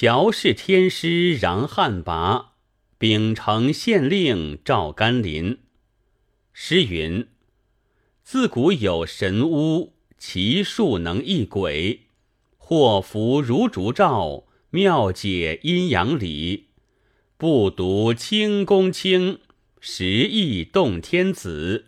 [0.00, 2.52] 乔氏天师杨汉拔，
[2.98, 5.58] 秉承县令赵甘霖。
[6.52, 7.26] 诗云
[8.22, 12.02] ：“自古有神巫，其术能易鬼。
[12.56, 16.66] 祸福如烛照，妙解阴阳理。
[17.36, 19.40] 不独清公卿，
[19.80, 21.86] 实亦动天子。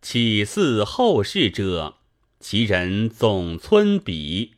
[0.00, 1.96] 岂似后世者？
[2.38, 4.52] 其人总村比。”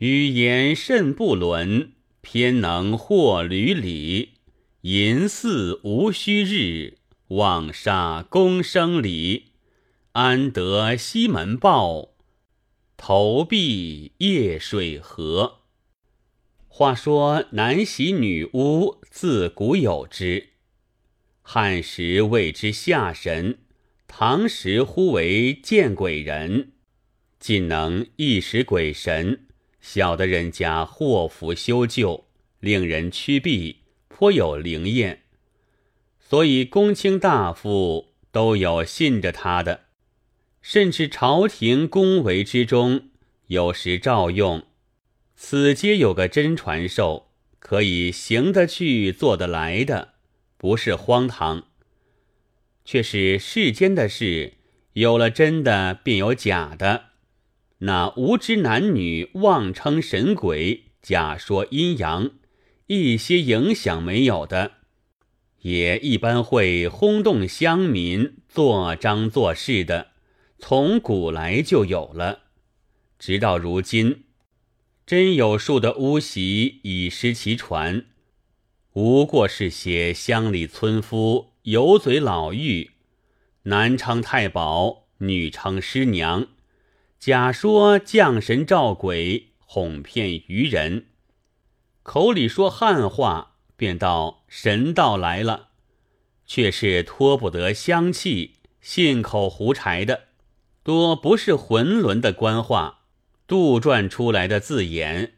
[0.00, 1.92] 语言甚不伦，
[2.22, 4.30] 偏能获履里。
[4.80, 6.96] 淫肆无虚日，
[7.28, 9.48] 妄杀公生理。
[10.12, 12.14] 安得西门豹？
[12.96, 15.58] 投币夜水河。
[16.66, 20.48] 话说南袭女巫，自古有之。
[21.42, 23.58] 汉时谓之下神，
[24.06, 26.72] 唐时呼为见鬼人。
[27.38, 29.44] 尽能一时鬼神。
[29.80, 32.26] 小的人家祸福修旧，
[32.60, 35.22] 令人趋避，颇有灵验，
[36.18, 39.86] 所以公卿大夫都有信着他的，
[40.60, 43.08] 甚至朝廷宫闱之中，
[43.46, 44.62] 有时照用。
[45.34, 50.14] 此皆有个真传授，可以行得去，做得来的，
[50.58, 51.64] 不是荒唐。
[52.84, 54.54] 却是世间的事，
[54.94, 57.09] 有了真的，便有假的。
[57.82, 62.30] 那无知男女妄称神鬼，假说阴阳，
[62.88, 64.72] 一些影响没有的，
[65.62, 70.08] 也一般会轰动乡民做张做势的，
[70.58, 72.40] 从古来就有了，
[73.18, 74.24] 直到如今，
[75.06, 78.04] 真有数的巫习已失其传，
[78.92, 82.90] 无过是些乡里村夫油嘴老妪，
[83.62, 86.46] 男称太保，女称师娘。
[87.20, 91.02] 假说降神召鬼，哄骗愚人；
[92.02, 95.68] 口里说汉话，便道神道来了，
[96.46, 100.28] 却是脱不得香气，信口胡柴的，
[100.82, 103.00] 多不是浑伦的官话，
[103.46, 105.34] 杜撰出来的字眼。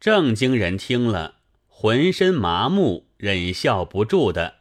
[0.00, 1.36] 正经人听了，
[1.68, 4.54] 浑身麻木，忍笑不住的。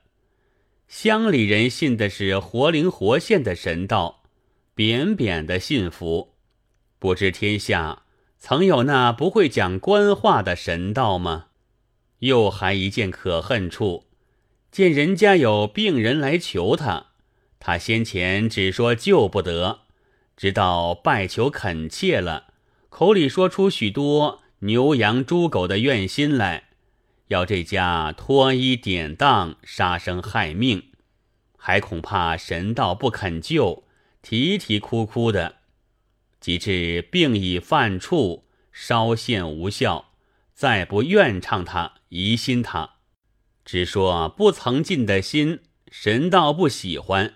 [0.88, 4.21] 乡里人信的是活灵活现的神道，
[4.75, 6.28] 扁扁的信服。
[6.99, 8.03] 不知天下
[8.37, 11.45] 曾有那不会讲官话的神道吗？
[12.19, 14.05] 又还一件可恨处，
[14.69, 17.07] 见人家有病人来求他，
[17.59, 19.79] 他先前只说救不得，
[20.35, 22.47] 直到拜求恳切了，
[22.89, 26.65] 口里说出许多牛羊猪狗的怨心来，
[27.27, 30.91] 要这家脱衣典当，杀生害命，
[31.55, 33.85] 还恐怕神道不肯救，
[34.21, 35.58] 啼啼哭哭的。
[36.39, 40.13] 及至病已犯处，稍现无效，
[40.53, 42.95] 再不愿唱他，疑心他，
[43.66, 45.59] 只说不曾尽的心，
[45.91, 47.35] 神道不喜欢。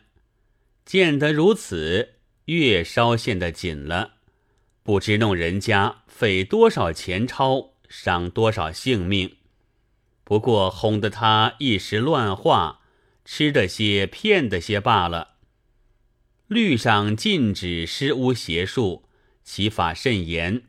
[0.86, 2.16] 见得如此，
[2.46, 4.16] 越稍陷得紧了，
[4.84, 9.38] 不知弄人家费多少钱钞，伤多少性命。
[10.24, 12.82] 不过哄得他一时乱话，
[13.26, 15.33] 吃得些，骗得些罢了。
[16.54, 19.04] 律上禁止施巫邪术，
[19.44, 20.62] 其法甚严，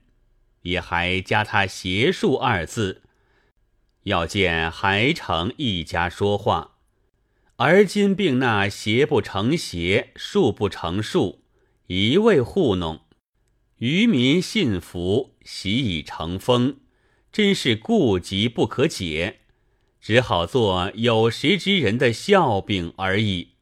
[0.62, 3.03] 也还加他“邪术”二字。
[4.05, 6.78] 要见还成一家说话，
[7.56, 11.45] 而今并那邪不成邪，术不成术，
[11.87, 13.01] 一味糊弄，
[13.78, 16.81] 愚民信服，习以成风，
[17.33, 19.41] 真是顾及不可解，
[20.01, 23.53] 只好做有识之人的笑柄而已。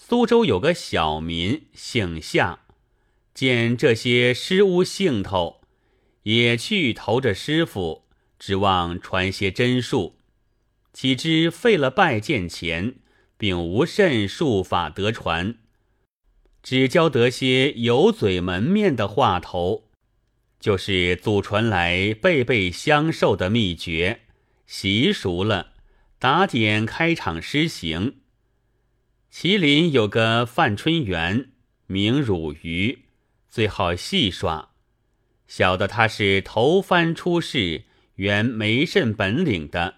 [0.00, 2.60] 苏州有个小民姓夏，
[3.34, 5.60] 见这些师屋兴头，
[6.22, 8.04] 也去投着师傅，
[8.38, 10.16] 指望传些真术。
[10.92, 12.94] 岂知费了拜见钱，
[13.36, 15.56] 并无甚术法得传，
[16.62, 19.88] 只教得些油嘴门面的话头，
[20.60, 24.20] 就是祖传来辈辈相授的秘诀，
[24.64, 25.72] 习熟了，
[26.20, 28.20] 打点开场施行。
[29.30, 31.50] 麒麟有个范春元，
[31.86, 33.04] 名汝愚，
[33.50, 34.70] 最好戏耍。
[35.46, 37.84] 晓得他是头番出世，
[38.14, 39.96] 原没甚本领的，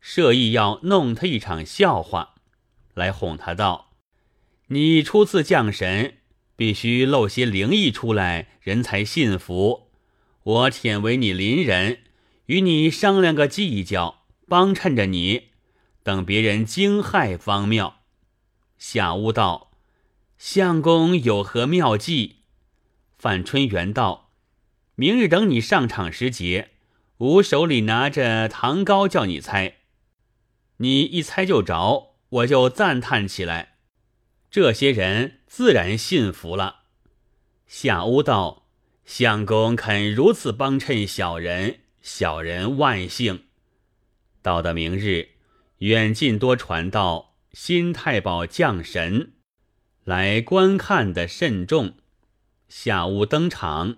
[0.00, 2.36] 设意要弄他一场笑话，
[2.94, 3.92] 来哄他道
[4.68, 6.14] ：“你初次降神，
[6.56, 9.90] 必须露些灵异出来，人才信服。
[10.42, 11.98] 我舔为你邻人，
[12.46, 15.50] 与你商量个计较，帮衬着你，
[16.02, 18.00] 等别人惊骇方妙。”
[18.78, 19.72] 夏巫道
[20.38, 22.40] ：“相公有何妙计？”
[23.16, 24.30] 范春元道
[24.96, 26.70] ：“明日等你上场时节，
[27.18, 29.76] 吾手里拿着糖糕，叫你猜，
[30.78, 33.76] 你一猜就着，我就赞叹起来。
[34.50, 36.82] 这些人自然信服了。
[37.66, 38.66] 夏屋道
[39.04, 43.44] ：“相公肯如此帮衬小人，小人万幸。”
[44.42, 45.30] 到的明日，
[45.78, 49.32] 远近多传道，新太保降神
[50.02, 51.94] 来观看的甚众。
[52.68, 53.96] 夏屋登场，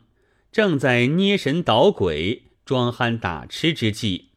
[0.52, 2.44] 正在捏神捣鬼。
[2.66, 4.30] 装憨打痴之际，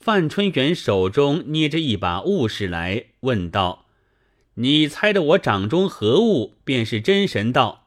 [0.00, 3.86] 范春元手中捏着一把物事来，问道
[4.54, 7.86] ：“你猜的我掌中何物，便是真神道？”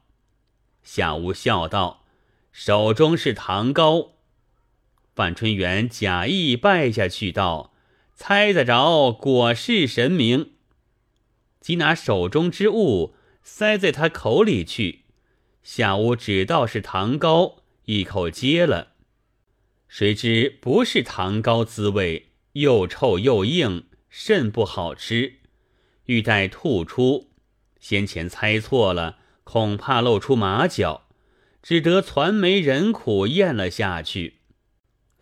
[0.82, 2.06] 夏无笑道
[2.52, 4.12] ：“手中是糖糕。”
[5.14, 7.69] 范春元假意拜下去道
[8.22, 10.50] ：“猜得着，果是神明。”
[11.58, 15.04] 即拿手中之物塞在他口里去，
[15.62, 18.88] 夏无只道是糖糕，一口接了。
[19.88, 25.36] 谁知不是糖糕滋味，又臭又硬，甚不好吃。
[26.04, 27.30] 欲待吐出，
[27.80, 31.06] 先前猜错了，恐怕露出马脚，
[31.62, 34.40] 只得攒眉忍苦咽了下去。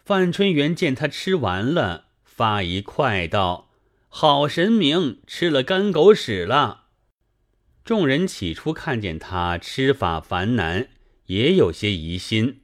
[0.05, 2.07] 范春元见他吃完了，
[2.39, 3.69] 发一快道
[4.07, 6.85] ：“好神明，吃了干狗屎了。”
[7.85, 10.89] 众人起初看见他吃法繁难，
[11.27, 12.61] 也有些疑心。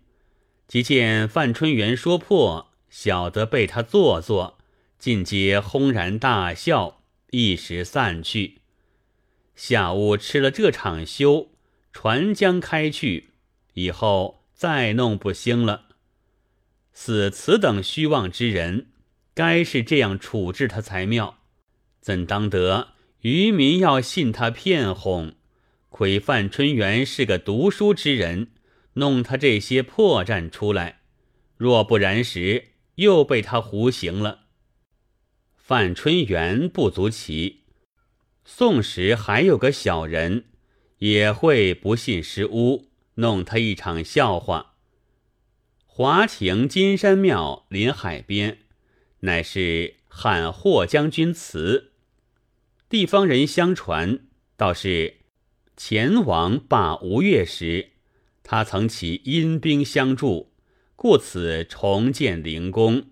[0.68, 4.58] 即见范春元说破，晓得被他做作，
[5.00, 8.60] 尽皆轰然大笑，一时散去。
[9.56, 11.48] 下午吃了这场休，
[11.92, 13.30] 船将开去，
[13.72, 15.86] 以后再弄不兴了。
[16.92, 18.92] 似此等虚妄之人，
[19.34, 21.38] 该是这样处置他才妙。
[22.00, 25.34] 怎当得渔民要信他骗哄？
[25.90, 28.48] 亏范春元是个读书之人。
[28.96, 31.00] 弄他这些破绽出来，
[31.56, 34.42] 若不然时，又被他胡行了。
[35.56, 37.62] 范春元不足奇，
[38.44, 40.44] 宋时还有个小人，
[40.98, 44.74] 也会不信失巫，弄他一场笑话。
[45.86, 48.58] 华亭金山庙临海边，
[49.24, 51.92] 乃是汉霍将军祠。
[52.88, 54.20] 地方人相传，
[54.56, 55.16] 倒是
[55.76, 57.90] 前王霸吴越时。
[58.42, 60.52] 他曾起阴兵相助，
[60.94, 63.06] 故此重建灵宫。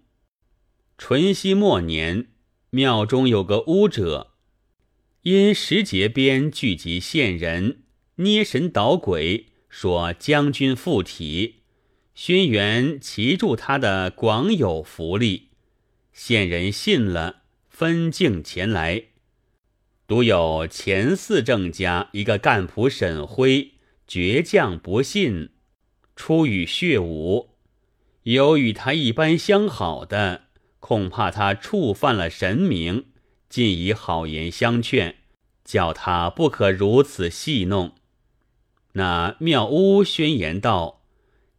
[0.99, 2.29] 淳熙末年，
[2.71, 4.33] 庙中有个巫者，
[5.23, 7.85] 因时节边聚集县人，
[8.17, 11.63] 捏神捣鬼，说将军附体。
[12.15, 15.52] 轩辕齐助他的广有福利，
[16.13, 19.05] 县人信了，分敬前来。
[20.07, 23.73] 独有前四正家一个干仆沈辉。
[24.09, 25.51] 倔强不信，
[26.15, 27.55] 出与血武，
[28.25, 30.49] 有与他一般相好的，
[30.81, 33.07] 恐怕他触犯了神明，
[33.49, 35.17] 尽以好言相劝，
[35.65, 37.95] 叫他不可如此戏弄。
[38.95, 41.05] 那妙屋宣言道：“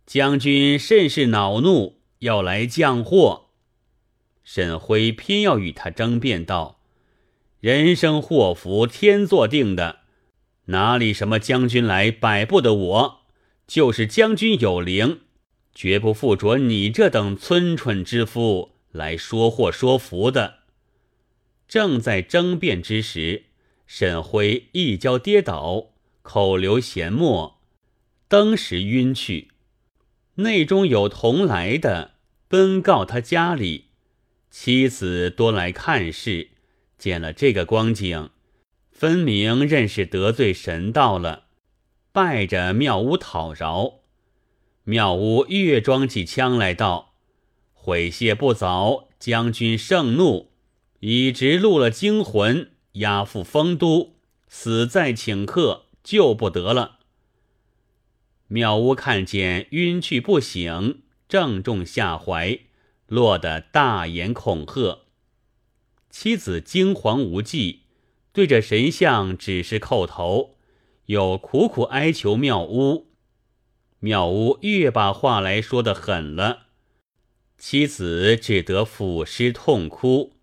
[0.06, 3.43] 将军甚是恼怒，要来降祸。”
[4.44, 6.80] 沈辉偏要与他争辩道
[7.60, 10.00] ：“人生祸福天作定的。”
[10.68, 12.74] 哪里什么将军来摆布的？
[12.74, 13.22] 我
[13.68, 15.20] 就是将军有灵，
[15.76, 20.60] 绝不附着你这等村蠢之夫来说祸说福的。
[21.68, 23.44] 正在争辩之时，
[23.88, 25.88] 沈辉一跤跌倒，
[26.22, 27.60] 口流涎沫，
[28.30, 29.50] 登时晕去。
[30.36, 32.12] 内中有同来的，
[32.48, 33.88] 奔告他家里，
[34.56, 36.50] 妻子多来看事，
[37.00, 38.30] 见了这个光景。
[38.92, 41.46] 分明认识得罪神道了，
[42.12, 44.02] 拜着庙屋讨饶。
[44.84, 47.16] 庙屋越装起枪来道
[47.74, 50.52] ：“悔谢不早，将军盛怒，
[51.00, 54.14] 已直录了惊魂，押赴丰都，
[54.48, 57.00] 死在请客，救不得了。”
[58.48, 62.60] 庙屋看见晕去不醒，正中下怀，
[63.14, 65.04] 落得大言恐吓。
[66.10, 67.82] 妻子惊惶无计。
[68.32, 70.56] 对着神像只是叩头，
[71.06, 73.12] 又苦苦哀求妙屋。
[74.00, 76.64] 妙屋越把话来说的狠了，
[77.60, 80.34] 妻子只得俯尸痛哭。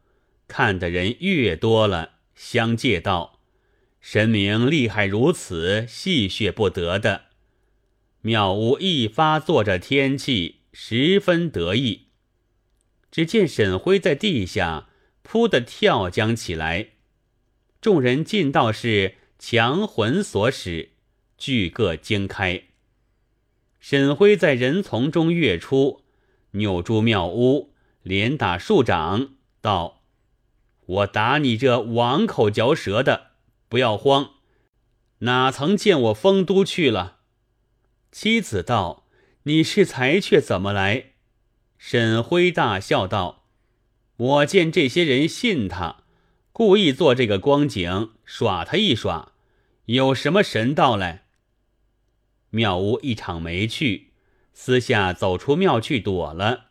[0.47, 3.41] 看的人越多了，相借道
[4.01, 7.23] ：“神明厉害如此，戏谑不得的。”
[8.23, 12.10] 妙屋一发作着天气，十分得意。
[13.11, 14.89] 只见沈辉在地下
[15.23, 16.91] 扑的跳将起来。
[17.81, 20.91] 众人尽道是强魂所使，
[21.39, 22.65] 俱各惊开。
[23.79, 26.05] 沈辉在人丛中跃出，
[26.53, 29.31] 扭住庙屋，连打数掌，
[29.63, 30.03] 道
[30.85, 33.31] ：“我打你这王口嚼舌的，
[33.71, 34.35] 不要慌，
[35.21, 37.21] 哪曾见我丰都去了？”
[38.13, 39.07] 妻子道
[39.45, 41.10] ：“你是才却怎么来？”
[41.83, 43.47] 沈辉大笑道
[44.19, 46.05] ：“我见这些人信他，
[46.53, 49.33] 故意做这个光景，耍他一耍。
[49.87, 51.25] 有什么神道来？”
[52.51, 54.13] 庙屋一场没去，
[54.53, 56.67] 私下走出庙去躲了。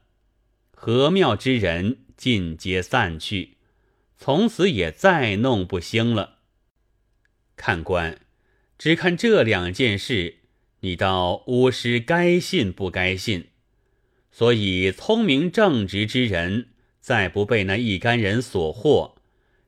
[0.71, 3.57] 和庙之人尽皆散去，
[4.15, 6.37] 从此也再弄不兴了。
[7.55, 8.21] 看官，
[8.77, 10.35] 只看这两件事。
[10.81, 13.49] 你道巫师该信不该信？
[14.31, 16.69] 所以聪明正直之人，
[16.99, 19.15] 再不被那一干人所惑，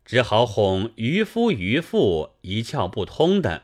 [0.05, 3.63] 只好哄渔夫渔妇一窍不通的。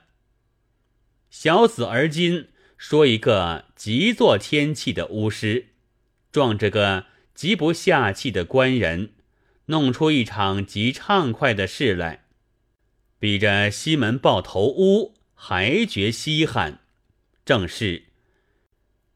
[1.29, 5.67] 小子而今说一个极作天气的巫师，
[6.31, 9.11] 撞着个极不下气的官人，
[9.67, 12.25] 弄出一场极畅快的事来，
[13.19, 16.79] 比着西门豹头巫还觉稀罕。
[17.45, 18.06] 正是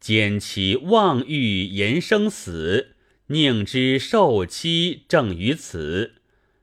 [0.01, 2.95] 兼其妄欲言生死，
[3.27, 6.15] 宁知受妻正于此。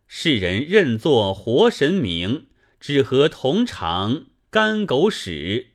[0.09, 2.47] 世人认作活神明，
[2.81, 5.69] 只合同常干狗屎。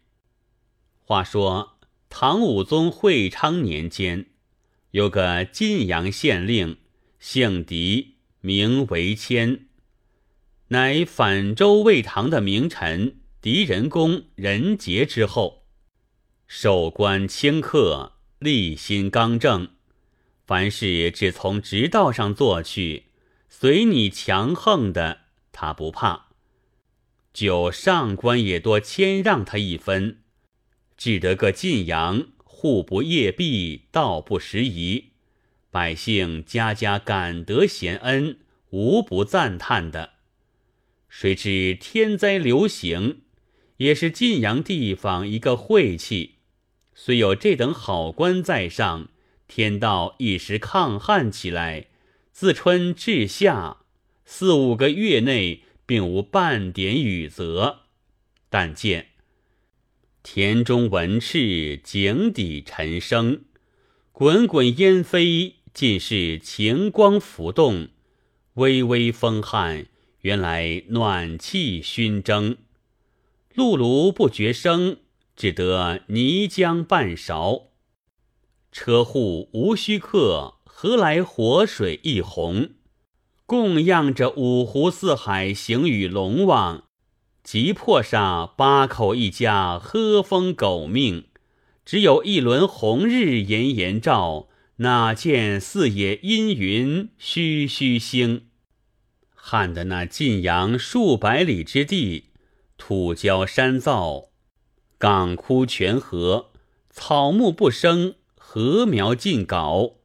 [0.99, 1.77] 话说
[2.09, 4.25] 唐武宗会昌年间，
[4.91, 6.75] 有个晋阳县令，
[7.17, 9.67] 姓狄，名为谦，
[10.67, 15.62] 乃反周魏唐的名臣狄仁公仁杰之后。
[16.55, 19.69] 守官清客，立心刚正，
[20.45, 23.05] 凡事只从直道上做去，
[23.49, 26.27] 随你强横的他不怕。
[27.33, 30.19] 就上官也多谦让他一分，
[30.95, 35.05] 只得个晋阳户不业弊，道不拾遗，
[35.71, 38.37] 百姓家家感得贤恩，
[38.69, 40.11] 无不赞叹的。
[41.09, 43.21] 谁知天灾流行，
[43.77, 46.32] 也是晋阳地方一个晦气。
[47.05, 49.09] 虽有这等好官在上，
[49.49, 51.87] 天道一时抗旱起来，
[52.31, 53.79] 自春至夏
[54.23, 57.79] 四五个月内，并无半点雨泽。
[58.49, 59.07] 但见
[60.23, 63.41] 田中文赤，井底沉声，
[64.13, 67.89] 滚滚烟飞，尽是晴光浮动，
[68.53, 69.87] 微微风撼，
[70.21, 72.55] 原来暖气熏蒸，
[73.53, 74.99] 辘轳不觉声。
[75.35, 77.69] 只得泥浆半勺，
[78.71, 82.71] 车户无须客，何来活水一泓？
[83.45, 86.85] 供养着五湖四海，行与龙王，
[87.43, 91.25] 急迫上八口一家，喝风狗命。
[91.85, 94.47] 只有一轮红日炎炎照，
[94.77, 98.47] 哪见四野阴云虚虚星？
[99.33, 102.29] 旱得那晋阳数百里之地，
[102.77, 104.32] 土焦山燥。
[105.03, 106.45] 港枯泉涸，
[106.89, 109.95] 草木不生，禾苗尽槁，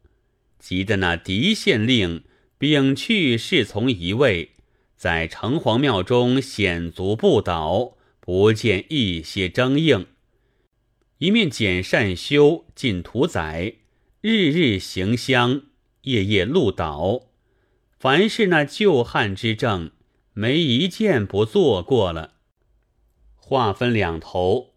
[0.59, 2.25] 急得那狄县令
[2.59, 4.57] 摒去侍从一位，
[4.97, 10.05] 在城隍庙中险足不倒，不见一些争应。
[11.19, 13.75] 一面减善修，进屠宰，
[14.21, 15.63] 日日行香，
[16.03, 17.21] 夜夜鹿岛。
[18.01, 19.93] 凡是那旧汉之政，
[20.33, 22.33] 没一件不做过了。
[23.37, 24.75] 话分两头。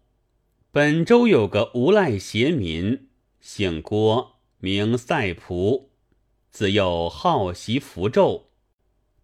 [0.74, 3.08] 本州有个无赖邪民，
[3.42, 5.88] 姓郭，名赛仆，
[6.50, 8.46] 自幼好习符咒，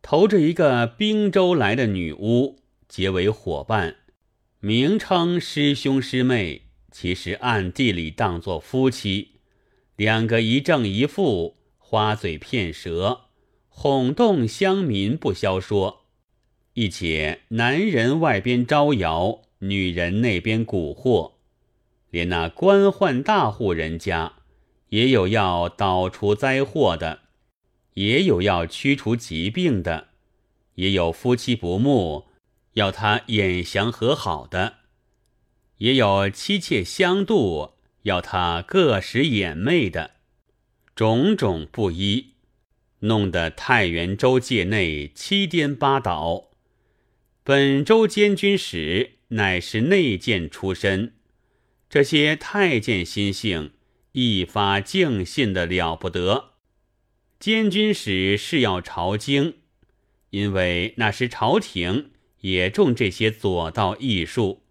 [0.03, 3.97] 投着一个滨州来的女巫，结为伙伴，
[4.61, 9.37] 名称师兄师妹，其实暗地里当作夫妻，
[9.97, 13.23] 两个一正一负，花嘴骗舌，
[13.71, 16.05] 哄动乡民不消说。
[16.75, 21.38] 一且男人外边招摇，女人那边蛊惑。
[22.11, 24.35] 连那官宦大户人家，
[24.89, 27.21] 也有要导除灾祸的，
[27.95, 30.09] 也有要驱除疾病的，
[30.77, 32.29] 也有夫妻不睦，
[32.75, 34.77] 要他眼祥和好的，
[35.79, 37.73] 也有妻妾相妒，
[38.03, 40.13] 要他各使眼媚的，
[40.95, 42.35] 种种不一，
[43.01, 46.49] 弄得太原州界内七颠八倒。
[47.45, 51.15] 本州监军使乃是内监出身。
[51.89, 53.73] 这些太监心性
[54.13, 56.53] 一发敬信的了不得，
[57.41, 59.55] 监军使是要朝京，
[60.31, 64.65] 因为那时朝廷也重这些左道艺术。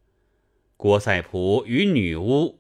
[0.76, 2.60] 郭赛普与女巫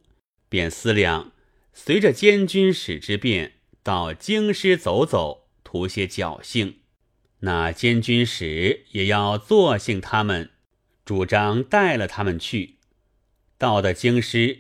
[0.49, 1.33] 便思量
[1.71, 6.79] 随着监军使之便，到京师走走，图些侥幸。
[7.41, 10.49] 那监军使也要作兴他们，
[11.05, 12.76] 主张带了他们去。
[13.57, 14.59] 到的京师，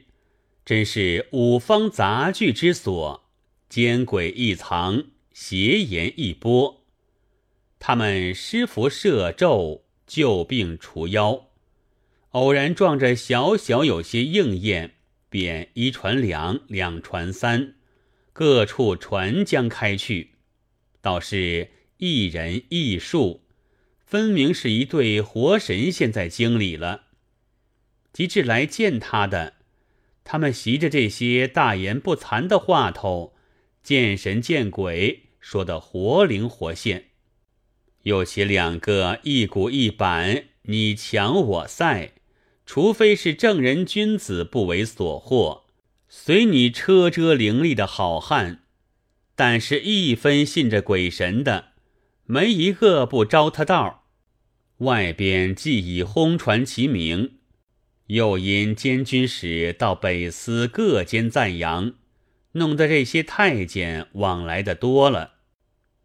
[0.65, 3.29] 真是五方杂剧之所，
[3.69, 6.83] 奸诡一藏，邪言一播。
[7.77, 11.49] 他们施符设咒，救病除妖，
[12.29, 14.95] 偶然撞着小小有些应验，
[15.29, 17.75] 便一传两，两传三，
[18.33, 20.31] 各处传将开去，
[21.01, 23.43] 倒是一人一术，
[24.03, 27.06] 分明是一对活神仙在京里了。
[28.17, 29.53] 及至来见他的，
[30.23, 33.35] 他们习着这些大言不惭的话头，
[33.83, 37.09] 见神见鬼，说得活灵活现。
[38.05, 42.13] 又且两个一鼓一板，你强我赛，
[42.65, 45.65] 除非是正人君子不为所惑，
[46.09, 48.63] 随你车遮伶俐的好汉，
[49.35, 51.73] 但是一分信着鬼神的，
[52.25, 54.05] 没一个不招他道。
[54.77, 57.36] 外边既已轰传其名，
[58.07, 61.93] 又因监军使到北司各监赞扬，
[62.53, 65.35] 弄得这些太监往来的多了。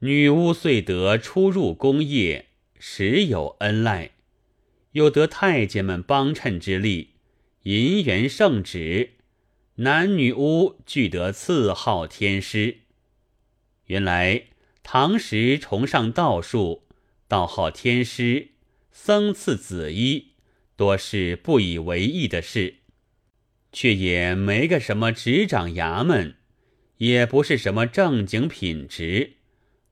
[0.00, 2.46] 女巫遂得出入宫业，
[2.78, 4.10] 时有恩赖；
[4.92, 7.10] 又得太监们帮衬之力，
[7.62, 9.10] 银元圣旨，
[9.76, 12.78] 男女巫俱得赐号天师。
[13.86, 14.46] 原来
[14.82, 16.82] 唐时崇尚道术，
[17.28, 18.48] 道号天师，
[18.90, 20.31] 僧赐紫衣，
[20.76, 22.76] 多是不以为意的事，
[23.72, 26.36] 却也没个什么执掌衙门，
[26.98, 29.34] 也不是什么正经品职。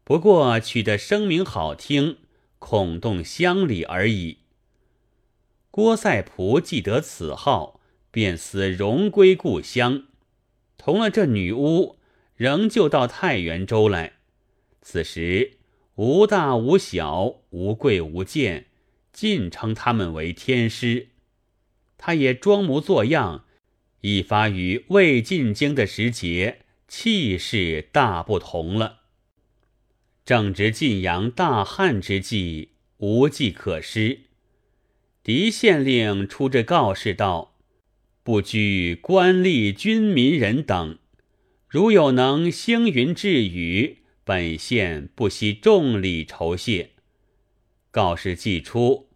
[0.05, 2.19] 不过取得声名好听，
[2.59, 4.39] 恐动乡里而已。
[5.71, 10.09] 郭赛璞记得此号，便思荣归故乡，
[10.77, 11.99] 同了这女巫，
[12.35, 14.15] 仍旧到太原州来。
[14.83, 15.59] 此时
[15.95, 18.67] 无大无小，无贵无贱，
[19.21, 21.09] 尽称他们为天师。
[21.99, 23.45] 他也装模作样，
[24.01, 29.01] 一发于未进京的时节，气势大不同了。
[30.25, 34.21] 正值晋阳大旱之际，无计可施。
[35.23, 37.59] 狄县令出这告示道
[38.25, 40.99] ：“不拘官吏、军民人等，
[41.69, 46.93] 如有能兴云致雨，本县不惜重礼酬谢。”
[47.93, 49.10] 告示寄出，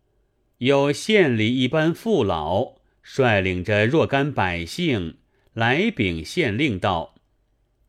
[0.64, 5.18] 有县里一般父老率领着若干百姓
[5.52, 7.16] 来禀县令道：“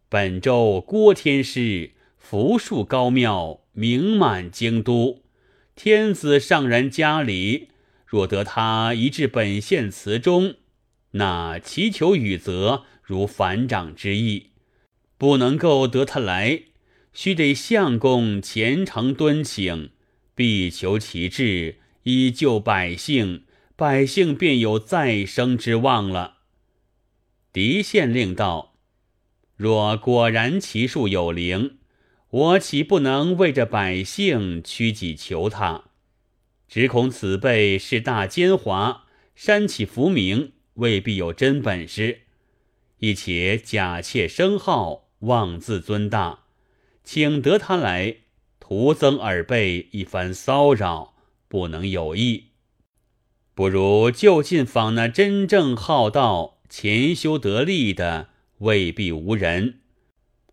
[0.09, 5.21] 本州郭天师。”福树高妙名满京都，
[5.75, 7.69] 天子上然家里，
[8.05, 10.55] 若得他一至本县祠中，
[11.11, 14.49] 那祈求雨泽如反掌之意；
[15.19, 16.63] 不能够得他来，
[17.13, 19.91] 须得相公虔诚敦请，
[20.33, 21.75] 必求其志，
[22.06, 23.44] 以救百姓，
[23.76, 26.38] 百姓便有再生之望了。
[27.54, 28.74] 狄县令道：
[29.56, 31.78] 若果然其术有灵。
[32.30, 35.86] 我岂不能为着百姓屈己求他？
[36.68, 39.04] 只恐此辈是大奸猾，
[39.36, 42.24] 煽起浮名，未必有真本事，
[42.98, 46.39] 亦且假窃声号，妄自尊大，
[47.06, 48.18] 请得他来，
[48.60, 51.14] 徒增耳背一番骚扰，
[51.47, 52.45] 不能有益。
[53.53, 59.79] 不如就近访那真正好道、潜修得力的，未必无人。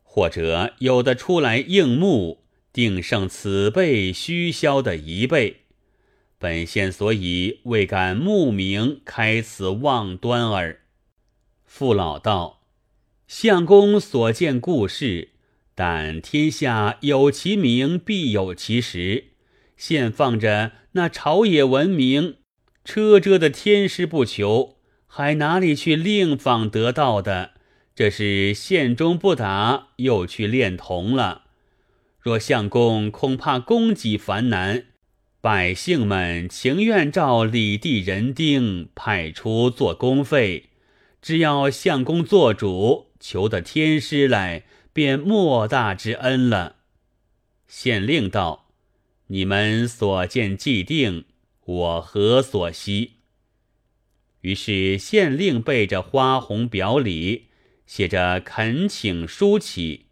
[0.03, 5.63] 或者有的出来应募，定胜此辈虚销的一倍。
[6.39, 10.81] 本县所以未敢慕名开此妄端耳。
[11.65, 12.61] 父老道：
[13.27, 15.31] 相公所见故事，
[15.75, 19.32] 但天下有其名，必有其实。
[19.85, 22.37] 现放着那朝野闻名、
[22.85, 24.77] 车辙的天师不求，
[25.09, 27.55] 还哪里去另访得到的？
[27.93, 31.47] 这是县中不打，又去练铜了。
[32.21, 34.85] 若相公恐怕供给繁难，
[35.41, 40.69] 百姓们情愿照里地人丁派出做公费。
[41.21, 46.77] 只要相公做主，求得天师来，便莫大之恩了。
[47.67, 48.62] 县令道
[49.29, 51.25] ：“你们所见既定，
[51.65, 53.13] 我何所惜？”
[54.43, 57.49] 于是县令背着花红表里。
[57.85, 60.07] 写着恳请书起，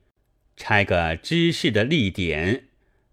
[0.54, 2.64] 拆个知事的立典，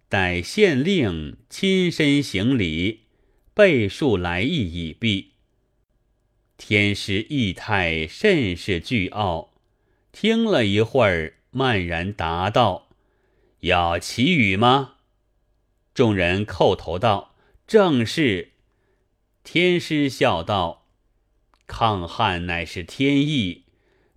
[0.10, 3.04] 待县令亲身行礼，
[3.54, 5.36] 背述来意已毕。
[6.58, 9.54] 天师意态甚是倨傲，
[10.12, 12.90] 听了一会儿，漫然答道
[13.62, 14.96] ：“要祈雨吗？”
[15.98, 17.34] 众人叩头道
[17.66, 18.52] ：“正是。”
[19.44, 20.86] 天师笑道
[21.66, 23.64] ：“抗旱乃是天意，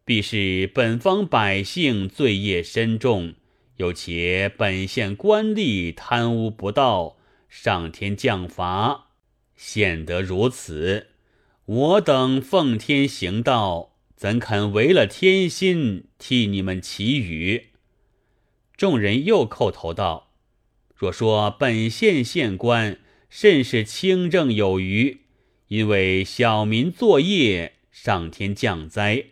[0.04, 3.32] 必是本方百姓罪业深重，
[3.78, 7.16] 又且本县官吏贪污不道，
[7.48, 9.06] 上天降罚，
[9.56, 11.06] 显得如此。
[11.64, 17.68] 我等奉天行道，怎肯违了天心，替你们祈雨？”
[18.76, 20.26] 众人又叩头道。
[21.00, 22.98] 若说本县县官
[23.30, 25.20] 甚是清正有余，
[25.68, 29.24] 因为小民作业，上天降灾，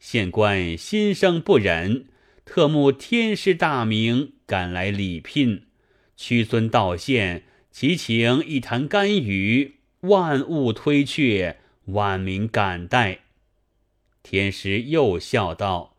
[0.00, 2.06] 县官心生不忍，
[2.46, 5.66] 特慕天师大名，赶来礼聘，
[6.16, 13.18] 屈尊道县，祈请一坛甘雨，万物推却，万民感戴。
[14.22, 15.94] 天师又笑道：“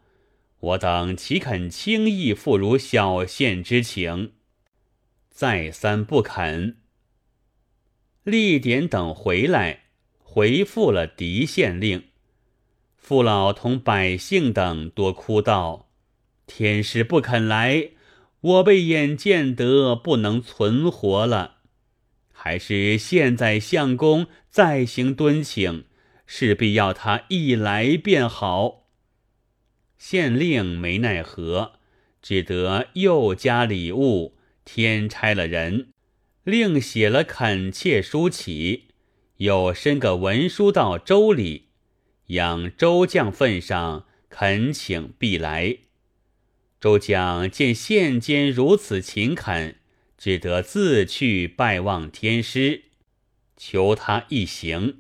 [0.60, 4.32] 我等岂肯轻易负如小县之情？”
[5.44, 6.78] 再三不肯。
[8.24, 12.06] 立典等回来，回复了狄县令。
[12.96, 15.90] 父老同百姓等多哭道
[16.48, 17.90] ：“天师不肯来，
[18.40, 21.58] 我辈眼见得不能存活了。
[22.32, 25.84] 还是现在相公再行敦请，
[26.26, 28.88] 势必要他一来便好。”
[30.00, 31.74] 县令没奈何，
[32.22, 34.38] 只得又加礼物。
[34.66, 35.90] 天差了人，
[36.44, 38.86] 另写了恳切书起，
[39.38, 41.70] 又申个文书到州里，
[42.28, 45.78] 仰州将份上恳请必来。
[46.80, 49.78] 周将见县监如此勤恳，
[50.18, 52.84] 只得自去拜望天师，
[53.56, 55.00] 求他一行。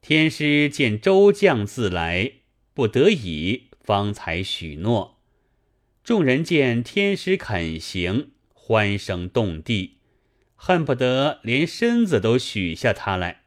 [0.00, 2.32] 天师见周将自来，
[2.74, 5.18] 不得已方才许诺。
[6.04, 8.32] 众人见天师肯行。
[8.66, 9.98] 欢声动地，
[10.56, 13.42] 恨不得连身子都许下他来。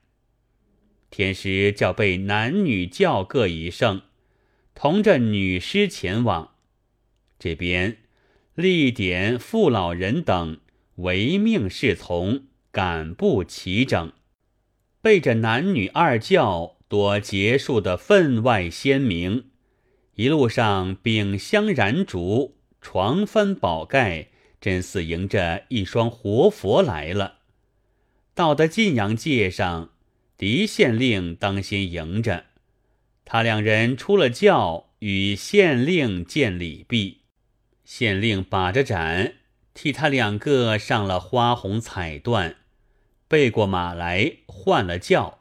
[1.09, 4.03] 天师叫备男女教各一声，
[4.75, 6.51] 同着女师前往。
[7.39, 7.97] 这边
[8.53, 10.59] 立典父老人等
[10.97, 14.13] 唯命是从，赶步齐整，
[15.01, 19.45] 背着男女二教多结束的分外鲜明。
[20.13, 24.29] 一路上秉香燃烛，床翻宝盖。
[24.67, 27.35] 真似迎着一双活佛来了。
[28.35, 29.91] 到的晋阳界上，
[30.35, 32.47] 狄县令当先迎着
[33.23, 37.21] 他两人出了轿，与县令见礼毕。
[37.85, 39.35] 县令把着盏，
[39.73, 42.55] 替他两个上了花红彩缎，
[43.29, 45.39] 背过马来换了轿。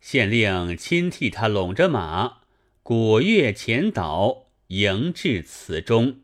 [0.00, 2.38] 县令亲替他拢着马，
[2.82, 6.16] 鼓乐前导，迎至祠中。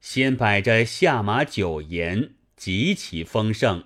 [0.00, 3.84] 先摆着下马酒筵，极其丰盛，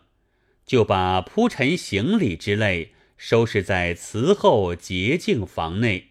[0.65, 6.11] 就把铺陈行李之类收拾在祠后洁净房内。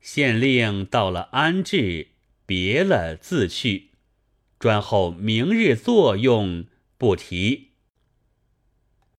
[0.00, 2.08] 县令到了安置，
[2.46, 3.90] 别了自去，
[4.58, 6.64] 专候明日作用，
[6.96, 7.67] 不提。